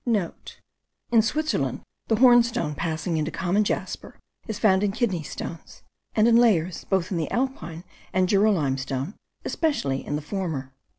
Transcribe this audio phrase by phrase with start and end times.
[0.03, 5.83] *(* In Switzerland, the hornstone passing into common jasper is found in kidney stones,
[6.15, 9.13] and in layers both in the Alpine and Jura limestone,
[9.45, 10.73] especially in the former.)